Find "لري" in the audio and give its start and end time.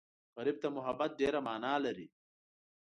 1.85-2.07